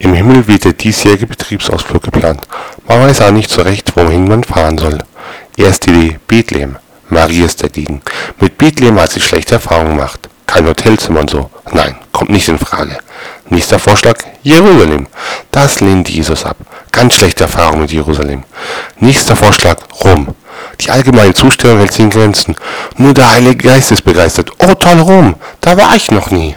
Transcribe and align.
Im 0.00 0.14
Himmel 0.14 0.46
wird 0.46 0.64
der 0.64 0.74
diesjährige 0.74 1.26
Betriebsausflug 1.26 2.02
geplant. 2.02 2.40
Man 2.86 3.00
weiß 3.00 3.20
auch 3.22 3.32
nicht 3.32 3.50
so 3.50 3.62
recht, 3.62 3.96
wohin 3.96 4.28
man 4.28 4.44
fahren 4.44 4.78
soll. 4.78 4.98
Erste 5.56 5.90
Idee: 5.90 6.18
Bethlehem. 6.28 6.76
Marie 7.08 7.42
ist 7.42 7.62
dagegen. 7.62 8.02
Mit 8.38 8.58
Bethlehem 8.58 9.00
hat 9.00 9.10
sie 9.10 9.20
schlechte 9.20 9.54
Erfahrungen 9.54 9.96
gemacht. 9.96 10.28
Kein 10.46 10.66
Hotelzimmer 10.66 11.20
und 11.20 11.30
so. 11.30 11.50
Nein, 11.72 11.96
kommt 12.12 12.30
nicht 12.30 12.48
in 12.48 12.58
Frage. 12.58 12.96
Nächster 13.48 13.80
Vorschlag: 13.80 14.18
Jerusalem. 14.42 15.08
Das 15.50 15.80
lehnt 15.80 16.08
Jesus 16.08 16.44
ab. 16.44 16.56
Ganz 16.92 17.14
schlechte 17.14 17.44
Erfahrung 17.44 17.80
mit 17.80 17.90
Jerusalem. 17.90 18.44
Nächster 19.00 19.34
Vorschlag: 19.34 19.78
Rom. 20.04 20.28
Die 20.80 20.90
allgemeine 20.90 21.34
Zustimmung 21.34 21.78
hält 21.78 21.92
sich 21.92 22.04
in 22.04 22.10
Grenzen. 22.10 22.54
Nur 22.96 23.14
der 23.14 23.32
Heilige 23.32 23.68
Geist 23.68 23.90
ist 23.90 24.02
begeistert. 24.02 24.52
Oh 24.60 24.74
toll, 24.74 25.00
Rom. 25.00 25.34
Da 25.60 25.76
war 25.76 25.96
ich 25.96 26.10
noch 26.12 26.30
nie. 26.30 26.54